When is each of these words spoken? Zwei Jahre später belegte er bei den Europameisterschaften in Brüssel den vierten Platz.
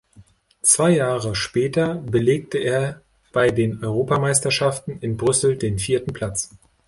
Zwei 0.63 0.95
Jahre 0.95 1.35
später 1.35 1.93
belegte 1.93 2.57
er 2.57 3.03
bei 3.33 3.51
den 3.51 3.83
Europameisterschaften 3.85 4.97
in 4.99 5.15
Brüssel 5.15 5.55
den 5.59 5.77
vierten 5.77 6.11
Platz. 6.11 6.49